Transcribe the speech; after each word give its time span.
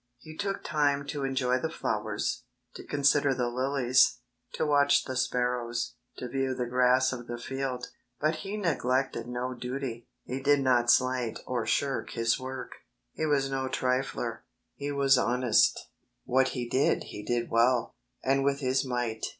He 0.17 0.35
took 0.35 0.63
time 0.63 1.05
to 1.09 1.23
enjoy 1.23 1.59
the 1.59 1.69
flowers, 1.69 2.45
to 2.73 2.83
consider 2.83 3.35
the 3.35 3.49
lilies, 3.49 4.17
to 4.53 4.65
watch 4.65 5.03
the 5.03 5.15
sparrows, 5.15 5.93
to 6.17 6.27
view 6.27 6.55
the 6.55 6.65
grass 6.65 7.13
of 7.13 7.27
the 7.27 7.37
field. 7.37 7.91
But 8.19 8.37
He 8.37 8.57
neglected 8.57 9.27
no 9.27 9.53
duty; 9.53 10.07
He 10.23 10.41
did 10.41 10.61
not 10.61 10.89
slight 10.89 11.37
or 11.45 11.67
shirk 11.67 12.13
His 12.13 12.39
work; 12.39 12.77
He 13.13 13.27
was 13.27 13.51
no 13.51 13.67
trifler; 13.67 14.43
He 14.73 14.91
was 14.91 15.19
honest; 15.19 15.89
what 16.23 16.49
HOLINESS 16.49 16.55
AND 16.63 16.71
DUTY 16.71 16.83
79 16.87 17.01
He 17.03 17.03
did 17.03 17.03
He 17.09 17.23
did 17.41 17.51
well, 17.51 17.95
and 18.23 18.43
with 18.43 18.61
His 18.61 18.83
might. 18.83 19.23